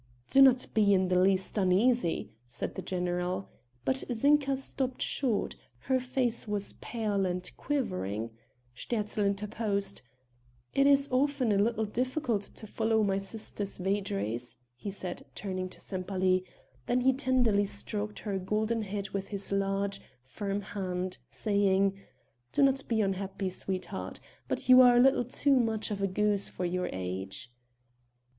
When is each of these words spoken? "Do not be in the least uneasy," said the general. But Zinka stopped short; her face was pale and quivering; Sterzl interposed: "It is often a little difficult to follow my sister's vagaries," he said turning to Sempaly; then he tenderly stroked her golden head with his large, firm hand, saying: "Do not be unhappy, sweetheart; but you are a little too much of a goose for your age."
"Do 0.31 0.41
not 0.41 0.65
be 0.73 0.95
in 0.95 1.09
the 1.09 1.19
least 1.19 1.59
uneasy," 1.59 2.31
said 2.47 2.73
the 2.73 2.81
general. 2.81 3.49
But 3.85 4.03
Zinka 4.11 4.57
stopped 4.57 4.99
short; 5.03 5.55
her 5.81 5.99
face 5.99 6.47
was 6.47 6.73
pale 6.81 7.23
and 7.27 7.47
quivering; 7.55 8.31
Sterzl 8.73 9.23
interposed: 9.23 10.01
"It 10.73 10.87
is 10.87 11.07
often 11.11 11.51
a 11.51 11.59
little 11.59 11.85
difficult 11.85 12.41
to 12.41 12.65
follow 12.65 13.03
my 13.03 13.19
sister's 13.19 13.77
vagaries," 13.77 14.57
he 14.75 14.89
said 14.89 15.23
turning 15.35 15.69
to 15.69 15.79
Sempaly; 15.79 16.45
then 16.87 17.01
he 17.01 17.13
tenderly 17.13 17.65
stroked 17.65 18.17
her 18.21 18.39
golden 18.39 18.81
head 18.81 19.09
with 19.11 19.27
his 19.27 19.51
large, 19.51 20.01
firm 20.23 20.61
hand, 20.61 21.19
saying: 21.29 21.99
"Do 22.53 22.63
not 22.63 22.87
be 22.87 23.01
unhappy, 23.01 23.51
sweetheart; 23.51 24.19
but 24.47 24.67
you 24.67 24.81
are 24.81 24.97
a 24.97 24.99
little 24.99 25.25
too 25.25 25.59
much 25.59 25.91
of 25.91 26.01
a 26.01 26.07
goose 26.07 26.49
for 26.49 26.65
your 26.65 26.89
age." 26.91 27.53